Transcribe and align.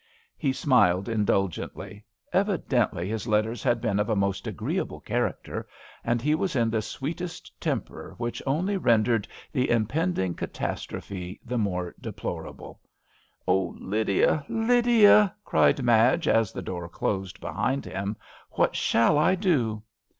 He 0.35 0.51
smiled 0.51 1.07
indulgently. 1.07 2.03
Evi 2.33 2.57
dently 2.57 3.07
his 3.07 3.27
letters 3.27 3.61
had 3.61 3.79
been 3.79 3.99
of 3.99 4.09
a 4.09 4.13
A 4.13 4.15
RAINY 4.15 4.15
DAY. 4.15 4.15
I4I 4.15 4.19
most 4.19 4.47
agreeable 4.47 4.99
character, 4.99 5.67
and 6.03 6.23
he 6.23 6.33
was 6.33 6.55
in 6.55 6.71
the 6.71 6.81
sweetest 6.81 7.61
temper, 7.61 8.15
which 8.17 8.41
only 8.47 8.77
rendered 8.77 9.27
the 9.51 9.69
im 9.69 9.85
pending 9.85 10.33
catastrophe 10.33 11.39
the 11.45 11.59
more 11.59 11.93
deplorable* 12.01 12.81
"Oh, 13.47 13.75
Lydia, 13.79 14.43
Lydial" 14.49 15.31
cried 15.45 15.83
Madge, 15.83 16.27
as 16.27 16.51
the 16.51 16.63
door 16.63 16.89
closed 16.89 17.39
behind 17.39 17.85
him," 17.85 18.17
What 18.57 18.75
shall 18.75 19.19
I 19.19 19.35
do 19.35 19.83